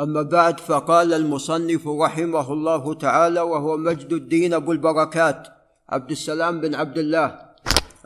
[0.00, 5.48] أما بعد فقال المصنف رحمه الله تعالى وهو مجد الدين أبو البركات
[5.88, 7.38] عبد السلام بن عبد الله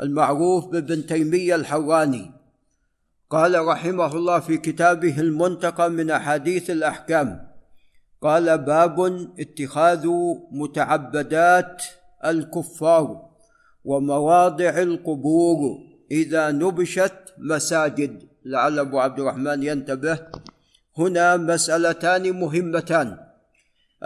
[0.03, 2.31] المعروف بابن تيمية الحراني.
[3.31, 7.49] قال رحمه الله في كتابه المنتقى من أحاديث الأحكام
[8.23, 9.01] قال باب
[9.39, 10.07] اتخاذ
[10.53, 11.83] متعبدات
[12.25, 13.29] الكفار
[13.85, 15.79] ومواضع القبور
[16.11, 18.29] إذا نبشت مساجد.
[18.45, 20.19] لعل أبو عبد الرحمن ينتبه
[20.99, 23.19] هنا مسألتان مهمتان.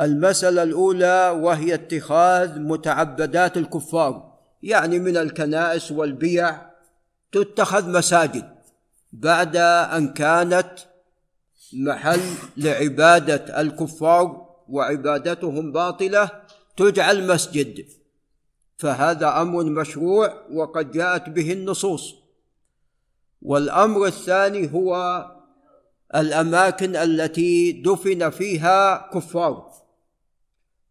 [0.01, 6.71] المسألة الأولى وهي اتخاذ متعبدات الكفار يعني من الكنائس والبيع
[7.33, 8.55] تتخذ مساجد
[9.13, 9.57] بعد
[9.97, 10.71] أن كانت
[11.73, 12.21] محل
[12.57, 16.31] لعبادة الكفار وعبادتهم باطلة
[16.77, 17.87] تجعل مسجد.
[18.77, 22.15] فهذا أمر مشروع وقد جاءت به النصوص.
[23.43, 24.93] والأمر الثاني هو
[26.17, 29.73] الأماكن التي دفن فيها كفار.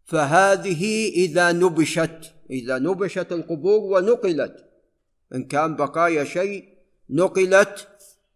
[0.05, 4.65] فهذه إذا نبشت إذا نبشت القبور ونقلت.
[5.35, 6.63] إن كان بقايا شيء
[7.09, 7.87] نقلت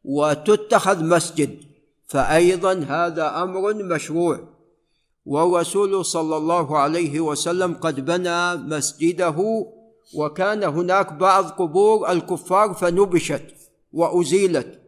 [0.04, 1.58] وتتخذ مسجد.
[2.08, 4.40] فايضا هذا أمر مشروع.
[5.26, 9.66] والرسول صلى الله عليه وسلم قد بنى مسجده
[10.16, 13.46] وكان هناك بعض قبور الكفار فنبشت
[13.94, 14.85] وأزيلت.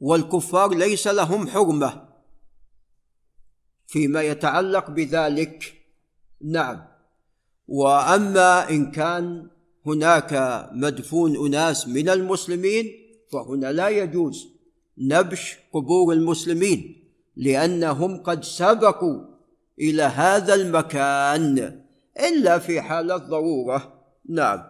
[0.00, 2.08] والكفار ليس لهم حرمه
[3.86, 5.74] فيما يتعلق بذلك
[6.44, 6.84] نعم.
[7.68, 9.50] وأما إن كان
[9.86, 12.92] هناك مدفون أناس من المسلمين
[13.32, 14.48] فهنا لا يجوز
[14.98, 17.04] نبش قبور المسلمين
[17.36, 19.24] لأنهم قد سبقوا
[19.80, 21.82] إلى هذا المكان
[22.20, 24.62] إلا في حاله ضروره نعم.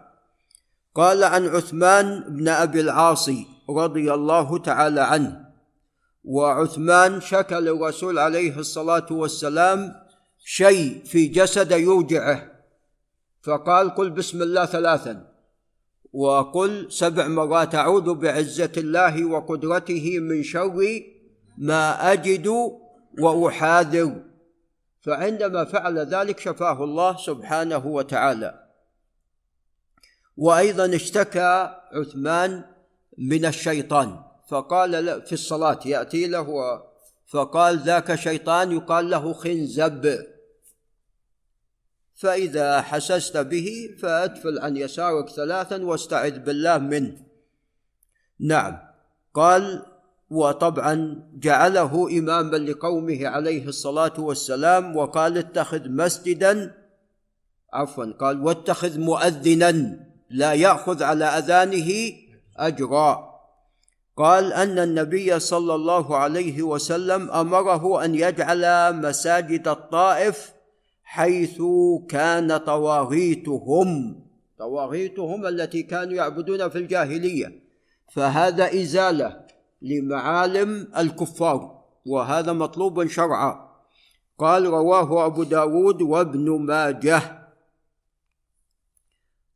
[0.95, 3.29] قال عن عثمان بن أبي العاص
[3.69, 5.47] رضي الله تعالى عنه.
[6.23, 9.93] وعثمان شكى للرسول عليه الصلاة والسلام
[10.45, 12.51] شيء في جسد يوجعه.
[13.41, 15.27] فقال قل بسم الله ثلاثا.
[16.13, 21.01] وقل سبع مرات أعوذ بعزة الله وقدرته من شر
[21.57, 22.47] ما أجد
[23.19, 24.23] وأحاذر.
[25.01, 28.67] فعندما فعل ذلك شفاه الله سبحانه وتعالى.
[30.37, 32.76] وأيضا اشتكى عثمان
[33.17, 34.19] من الشيطان.
[34.49, 36.81] فقال في الصلاة يأتي له
[37.27, 40.25] فقال ذاك شيطان يقال له خنزب.
[42.15, 47.17] فإذا حسست به فأدفل عن يسارك ثلاثا واستعذ بالله منه.
[48.39, 48.77] نعم.
[49.33, 49.85] قال
[50.29, 56.73] وطبعا جعله إماما لقومه عليه الصلاة والسلام وقال اتخذ مسجدا.
[57.73, 59.99] عفوا قال واتخذ مؤذنا.
[60.29, 62.11] لا يأخذ على أذانه
[62.59, 63.37] أجرا.
[64.17, 70.53] قال أن النبي صلى الله عليه وسلم أمره أن يجعل مساجد الطائف
[71.03, 71.61] حيث
[72.09, 74.21] كان طواغيتهم
[74.59, 77.63] طواغيتهم التي كانوا يعبدون في الجاهلية.
[78.13, 79.41] فهذا إزالة
[79.81, 83.67] لمعالم الكفار وهذا مطلوب شرعا.
[84.39, 87.46] قال رواه أبو داود وابن ماجه.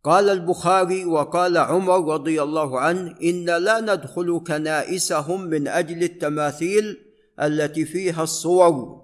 [0.04, 6.98] قال البخاري وقال عمر رضي الله عنه إن لا ندخل كنائسهم من أجل التماثيل
[7.42, 9.02] التي فيها الصور.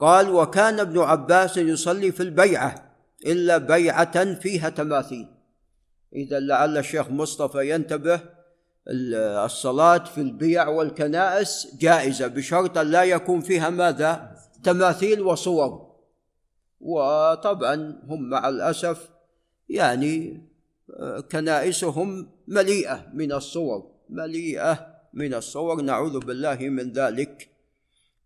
[0.00, 2.96] قال وكان ابن عباس يصلي في البيعة
[3.26, 5.28] إلا بيعة فيها تماثيل.
[6.14, 8.20] إذا لعل الشيخ مصطفى ينتبه
[8.88, 15.92] الصلاة في البيع والكنائس جائزة بشرط أن لا يكون فيها ماذا؟ تماثيل وصور.
[16.80, 19.11] وطبعا هم مع الأسف
[19.72, 20.40] يعني
[21.32, 25.82] كنائسهم مليئة من الصور مليئة من الصور.
[25.82, 27.48] نعوذ بالله من ذلك.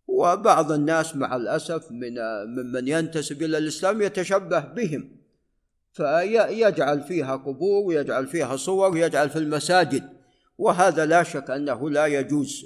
[0.07, 2.13] وبعض الناس مع الأسف من
[2.45, 5.17] ممن ينتسب إلى الإسلام يتشبه بهم.
[5.93, 10.09] فيجعل فيها قبور ويجعل فيها صور ويجعل في المساجد.
[10.57, 12.65] وهذا لا شك أنه لا يجوز.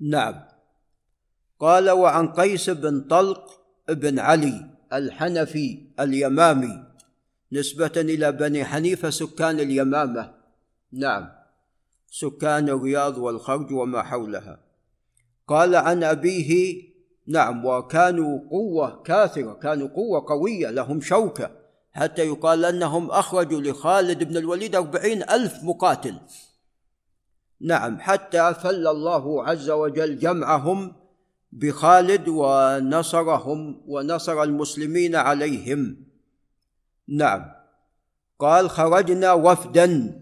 [0.00, 0.44] نعم.
[1.60, 6.84] قال وعن قيس بن طلق بن علي الحنفي اليمامي
[7.52, 10.34] نسبة إلى بني حنيفة سكان اليمامة.
[10.92, 11.28] نعم
[12.10, 14.60] سكان الرياض والخرج وما حولها.
[15.48, 16.82] قال عن أبيه
[17.26, 21.50] نعم وكانوا قوة كاثرة كانوا قوة قوية لهم شوكة
[21.92, 26.14] حتى يقال أنهم أخرجوا لخالد بن الوليد أربعين ألف مقاتل.
[27.60, 31.01] نعم حتى فل الله عز وجل جمعهم
[31.52, 35.96] بخالد ونصرهم ونصر المسلمين عليهم.
[37.08, 37.44] نعم.
[38.38, 40.20] قال خرجنا وفدا.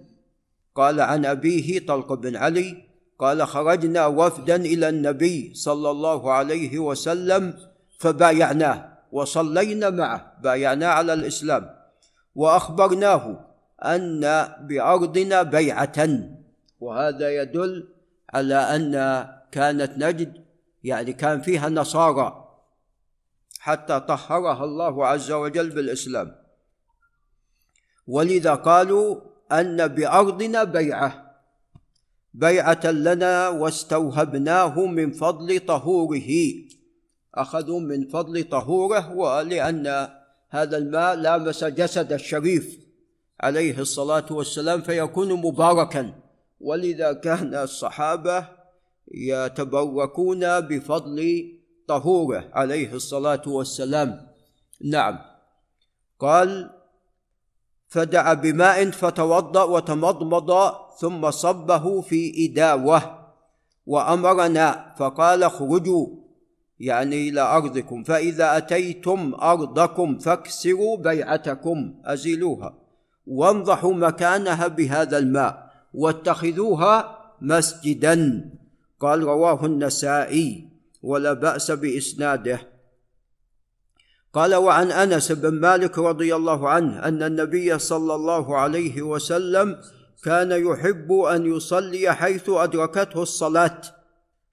[0.75, 2.77] قال عن أبيه طلق بن علي.
[3.19, 7.55] قال خرجنا وفدا إلى النبي صلى الله عليه وسلم
[7.99, 11.71] فبايعناه وصلينا معه بايعناه على الإسلام.
[12.35, 13.41] وأخبرناه
[13.85, 14.21] أن
[14.61, 16.09] بأرضنا بيعة
[16.81, 17.89] وهذا يدل
[18.35, 18.93] على أن
[19.53, 20.50] كانت نجد
[20.85, 22.51] يعني كان فيها نصارى
[23.59, 26.37] حتى طهرها الله عز وجل بالإسلام.
[28.07, 29.21] ولذا قالوا
[29.53, 31.41] أن بأرضنا بيعة.
[32.35, 36.31] بيعة لنا واستوهبناه من فضل طهوره.
[37.35, 40.09] أخذوا من فضل طهوره ولأن
[40.49, 42.79] هذا الماء لامس جسد الشريف
[43.41, 46.15] عليه الصلاة والسلام فيكون مباركا.
[46.61, 48.60] ولذا كان الصحابة
[49.11, 51.49] يتبركون بفضل
[51.89, 54.27] طهوره عليه الصلاة والسلام.
[54.85, 55.19] نعم.
[56.19, 56.71] قال
[57.89, 63.21] فدعا بماء فتوضأ وتمضمض ثم صبه في إداوة
[63.87, 66.07] وأمرنا فقال اخرجوا
[66.81, 72.75] يعني إلى أرضكم فإذا أتيتم أرضكم فاكسروا بيعتكم أزيلوها
[73.27, 78.51] وانضحوا مكانها بهذا الماء واتخذوها مسجدا.
[79.01, 80.69] قال رواه النسائي
[81.03, 82.61] ولا بأس بإسناده.
[84.33, 89.81] قال وعن أنس بن مالك رضي الله عنه أن النبي صلى الله عليه وسلم
[90.25, 93.81] كان يحب أن يصلي حيث أدركته الصلاة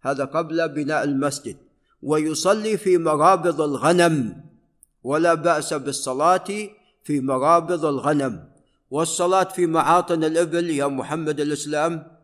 [0.01, 1.57] هذا قبل بناء المسجد
[2.01, 4.43] ويصلي في مرابض الغنم
[5.03, 6.47] ولا بأس بالصلاة
[7.03, 8.49] في مرابض الغنم
[8.91, 12.16] والصلاة في معاطن الإبل يا محمد الإسلام.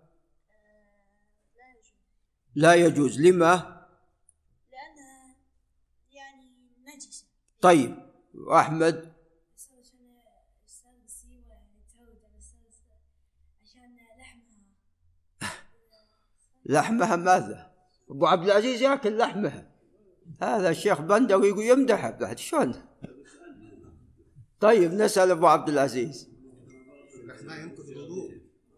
[2.55, 3.21] لا يجوز.
[3.21, 3.53] لما؟
[4.71, 5.35] لأنها
[6.11, 6.51] يعني
[6.95, 7.25] نجسة
[7.61, 7.95] طيب
[8.51, 9.13] أحمد؟
[13.61, 14.65] عشان لحمها
[16.65, 17.73] لحمها ماذا؟
[18.09, 19.71] أبو عبد العزيز ياكل لحمها.
[20.41, 22.11] هذا الشيخ بندر يقول يمدحه.
[22.11, 22.73] بعد شلون؟
[24.59, 26.29] طيب نسأل أبو عبد العزيز.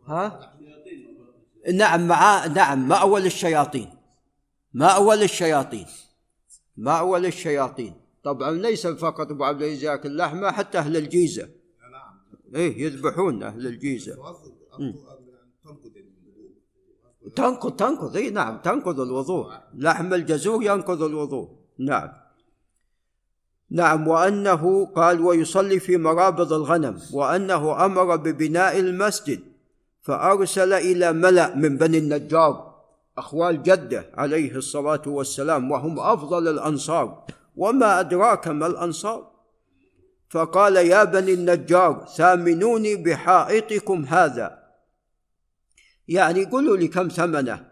[0.06, 0.56] ها؟
[1.74, 3.90] نعم مع نعم مأول الشياطين.
[4.74, 5.86] مأول الشياطين.
[6.78, 7.94] مأول الشياطين.
[8.24, 11.50] طبعا ليس فقط أبو عبد العزيز ياكل لحمه حتى أهل الجيزة.
[12.56, 14.16] إيه يذبحون أهل الجيزة.
[17.36, 19.54] تنقض تنقض اي نعم تنقض الوضوء.
[19.74, 21.50] لحم الجزور ينقض الوضوء.
[21.80, 22.12] نعم.
[23.70, 27.02] نعم وأنه قال ويصلي في مرابض الغنم.
[27.14, 29.55] وأنه أمر ببناء المسجد.
[30.06, 32.76] فأرسل إلى ملأ من بني النجار
[33.18, 37.26] أخوال جده عليه الصلاة والسلام وهم أفضل الأنصار
[37.56, 39.32] وما أدراك ما الأنصار؟
[40.30, 44.60] فقال يا بني النجار ثامنوني بحائطكم هذا.
[46.08, 47.66] يعني قولوا لي كم ثمنه؟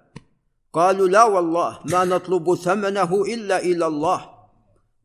[0.74, 4.30] قالوا لا والله ما نطلب ثمنه إلا إلى الله.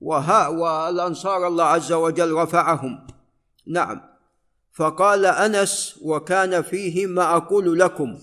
[0.00, 3.06] وها والأنصار الله عز وجل رفعهم.
[3.66, 4.17] نعم.
[4.78, 8.18] فقال أنس وكان فيه ما أقول لكم.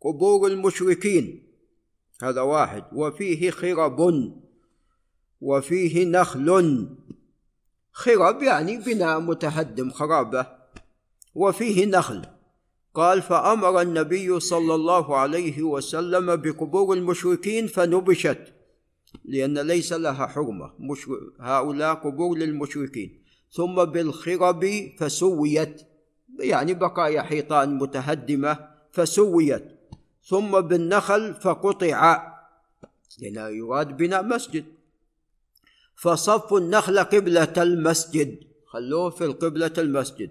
[0.00, 1.42] قبور المشركين.
[2.22, 2.84] هذا واحد.
[2.92, 4.00] وفيه خرب.
[5.40, 6.88] وفيه نخل.
[7.92, 10.46] خرب يعني بناء متهدم خرابة.
[11.34, 12.22] وفيه نخل.
[12.94, 18.52] قال فأمر النبي صلى الله عليه وسلم بقبور المشركين فنبشت
[19.24, 20.70] لأن ليس لها حرمة.
[21.40, 23.22] هؤلاء قبور للمشركين.
[23.52, 25.82] ثم بالخرب فسويت.
[26.38, 29.78] يعني بقايا حيطان متهدمة فسويت
[30.24, 32.32] ثم بالنخل فقطع
[33.18, 34.64] لأن يراد بناء مسجد.
[35.96, 40.30] فصفوا النخل قبلة المسجد خلوه في القبلة المسجد.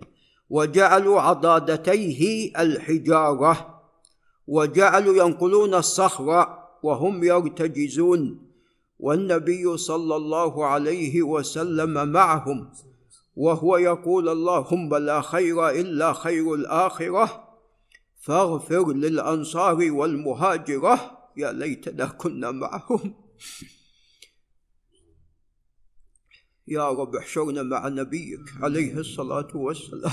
[0.50, 3.82] وجعلوا عضادتيه الحجارة
[4.48, 8.48] وجعلوا ينقلون الصخر وهم يرتجزون.
[9.00, 12.70] والنبي صلى الله عليه وسلم معهم.
[13.38, 17.48] وهو يقول اللهم لا خير إلا خير الآخرة
[18.22, 23.14] فاغفر للأنصار والمهاجرة يا ليتنا كنا معهم.
[26.68, 30.12] يا رب احشرنا مع نبيك عليه الصلاة والسلام.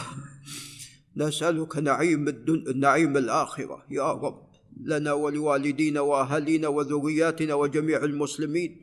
[1.16, 2.80] نسألك نعيم الدن...
[2.80, 4.48] نعيم الآخرة يا رب
[4.80, 8.80] لنا ولوالدينا وأهالينا وذرياتنا وجميع المسلمين.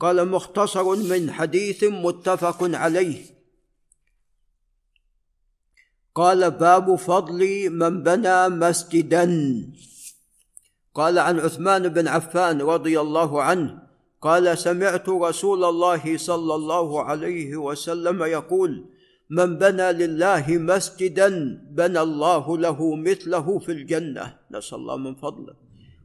[0.00, 3.39] قال مختصر من حديث متفق عليه.
[6.20, 9.26] قال باب فضل من بنى مسجدا.
[10.94, 13.78] قال عن عثمان بن عفان رضي الله عنه
[14.20, 18.84] قال سمعت رسول الله صلى الله عليه وسلم يقول
[19.30, 21.28] من بنى لله مسجدا
[21.70, 24.34] بنى الله له مثله في الجنة.
[24.50, 25.54] نسأل الله من فضله.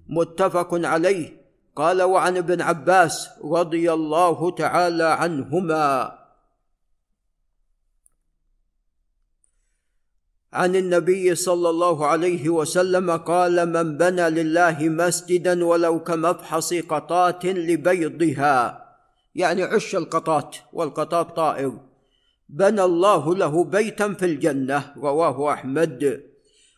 [0.10, 1.41] متفق عليه.
[1.75, 6.12] قال وعن ابن عباس رضي الله تعالى عنهما.
[10.55, 18.85] عن النبي صلى الله عليه وسلم قال من بنى لله مسجدا ولو كمفحص قطات لبيضها
[19.35, 21.79] يعني عش القطات والقطات طائر.
[22.50, 26.24] بنى الله له بيتا في الجنة رواه أحمد.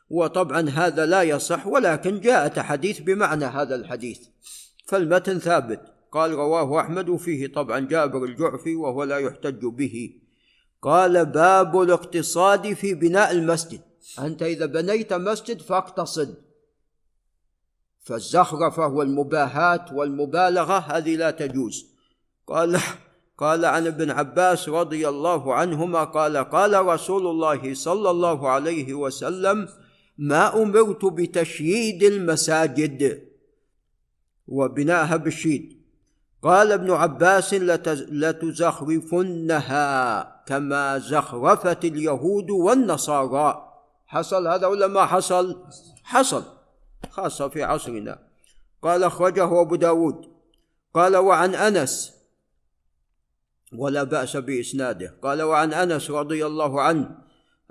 [0.09, 4.19] وطبعا هذا لا يصح ولكن جاءت حديث بمعنى هذا الحديث.
[4.85, 5.81] فالمتن ثابت.
[6.11, 10.26] قال رواه أحمد وفيه طبعا جابر الجعفي وهو لا يحتج به.
[10.81, 13.81] قال باب الاقتصاد في بناء المسجد.
[14.19, 16.35] أنت إذا بنيت مسجد فاقتصد.
[17.99, 21.85] فالزخرفه والمباهاه والمبالغة هذه لا تجوز.
[22.47, 22.79] قال
[23.37, 29.69] قال عن ابن عباس رضي الله عنهما قال قال رسول الله صلى الله عليه وسلم
[30.17, 33.27] ما أمرت بتشييد المساجد.
[34.47, 35.76] وبناءها بالشيد.
[36.47, 37.53] قال ابن عباس
[38.11, 39.65] لتزخرفنها
[40.45, 43.73] كما زخرفت اليهود والنصارى.
[44.05, 45.63] حصل؟ هذا ولا ما حصل؟
[46.03, 46.43] حصل.
[47.09, 48.19] خاصة في عصرنا.
[48.81, 50.25] قال أخرجه أبو داود.
[50.93, 52.13] قال وعن أنس.
[53.77, 55.17] ولا بأس بإسناده.
[55.23, 57.09] قال وعن أنس رضي الله عنه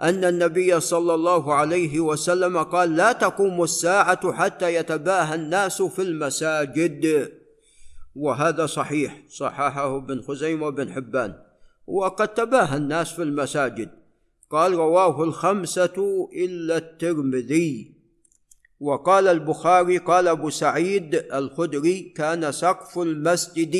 [0.03, 7.33] أن النبي صلى الله عليه وسلم قال لا تقوم الساعة حتى يتباهى الناس في المساجد.
[8.17, 11.35] وهذا صحيح صححه ابن خزيمة وابن حبان.
[11.87, 13.91] وقد تباهى الناس في المساجد.
[14.51, 17.97] قال رواه الخمسة إلا الترمذي.
[18.81, 23.75] وقال البخاري قال أبو سعيد الخدري كان سقف المسجد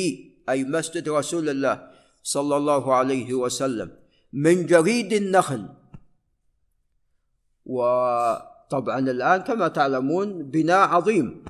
[0.49, 1.87] أي مسجد رسول الله
[2.23, 3.91] صلى الله عليه وسلم
[4.33, 5.65] من جريد النخل.
[7.65, 11.43] وطبعا الآن كما تعلمون بناء عظيم.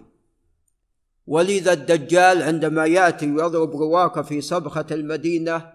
[1.28, 5.74] ولذا الدجال عندما يأتي ويضرب رواق في صبخة المدينة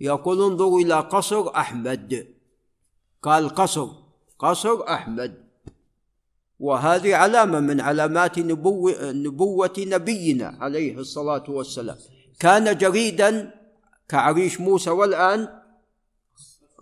[0.00, 2.26] يقول انظروا إلى قصر أحمد.
[3.22, 3.88] قال قصر
[4.38, 5.44] قصر أحمد.
[6.60, 11.96] وهذه علامة من علامات نبوه, نبوة نبينا عليه الصلاة والسلام.
[12.40, 13.54] كان جريدا
[14.08, 15.48] كعريش موسى والآن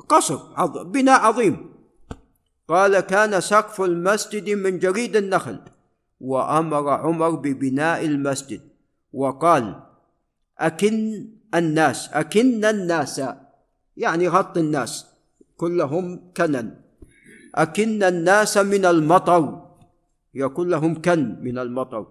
[0.08, 0.36] قصر
[0.82, 1.72] بناء عظيم.
[2.68, 5.60] قال كان سقف المسجد من جريد النخل.
[6.22, 8.60] وأمر عمر ببناء المسجد
[9.12, 9.82] وقال
[10.58, 13.22] أكن الناس أكن الناس.
[13.96, 15.06] يعني غط الناس
[15.56, 16.80] كلهم كنا
[17.54, 19.66] أكن الناس من المطر.
[20.34, 22.06] يقول لهم كن من المطر.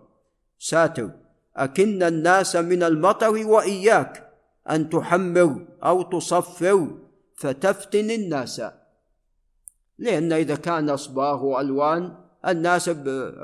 [0.60, 1.10] ساتر.
[1.56, 4.32] أكن الناس من المطر وإياك
[4.70, 6.88] أن تحمر أو تصفر
[7.36, 8.62] فتفتن الناس.
[9.98, 12.90] لأن إذا كان اصباغ والوان الناس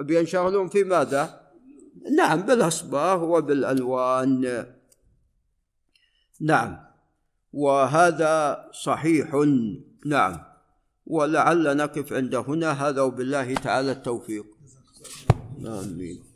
[0.02, 1.42] بينشغلون في ماذا؟
[2.18, 4.66] نعم بالأصباغ وبالألوان.
[6.42, 6.78] نعم
[7.54, 9.36] وهذا صحيح.
[10.06, 10.40] نعم
[11.08, 12.72] ولعل نقف عند هنا.
[12.72, 14.46] هذا وبالله تعالى التوفيق.
[15.66, 16.27] آمين.